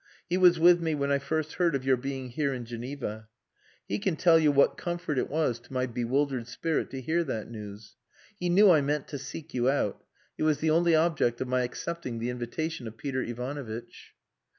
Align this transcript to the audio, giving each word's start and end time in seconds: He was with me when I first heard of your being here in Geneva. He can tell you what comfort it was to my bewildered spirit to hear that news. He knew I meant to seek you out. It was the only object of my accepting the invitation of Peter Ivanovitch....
He 0.27 0.35
was 0.35 0.57
with 0.59 0.81
me 0.81 0.95
when 0.95 1.11
I 1.11 1.19
first 1.19 1.53
heard 1.53 1.75
of 1.75 1.85
your 1.85 1.95
being 1.95 2.29
here 2.31 2.55
in 2.55 2.65
Geneva. 2.65 3.27
He 3.87 3.99
can 3.99 4.15
tell 4.15 4.39
you 4.39 4.51
what 4.51 4.75
comfort 4.75 5.19
it 5.19 5.29
was 5.29 5.59
to 5.59 5.73
my 5.73 5.85
bewildered 5.85 6.47
spirit 6.47 6.89
to 6.89 7.01
hear 7.01 7.23
that 7.25 7.51
news. 7.51 7.97
He 8.39 8.49
knew 8.49 8.71
I 8.71 8.81
meant 8.81 9.07
to 9.09 9.19
seek 9.19 9.53
you 9.53 9.69
out. 9.69 10.03
It 10.39 10.43
was 10.43 10.57
the 10.57 10.71
only 10.71 10.95
object 10.95 11.39
of 11.39 11.47
my 11.47 11.61
accepting 11.61 12.17
the 12.17 12.31
invitation 12.31 12.87
of 12.87 12.97
Peter 12.97 13.21
Ivanovitch.... 13.21 14.15